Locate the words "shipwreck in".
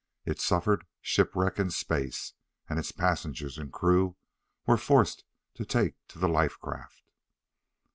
0.99-1.69